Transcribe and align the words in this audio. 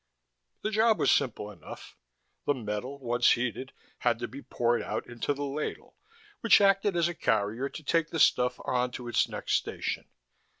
The 0.63 0.71
job 0.71 0.97
was 0.97 1.11
simple 1.11 1.51
enough: 1.51 1.95
the 2.47 2.55
metal, 2.55 2.97
once 2.97 3.33
heated, 3.33 3.71
had 3.99 4.17
to 4.17 4.27
be 4.27 4.41
poured 4.41 4.81
out 4.81 5.05
into 5.05 5.31
the 5.31 5.43
ladle, 5.45 5.95
which 6.39 6.59
acted 6.59 6.95
as 6.95 7.07
a 7.07 7.13
carrier 7.13 7.69
to 7.69 7.83
take 7.83 8.09
the 8.09 8.19
stuff 8.19 8.59
on 8.65 8.89
to 8.93 9.07
its 9.07 9.29
next 9.29 9.53
station. 9.53 10.05